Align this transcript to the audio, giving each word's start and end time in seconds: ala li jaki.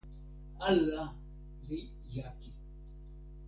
ala 0.67 1.03
li 1.67 1.79
jaki. 2.13 2.51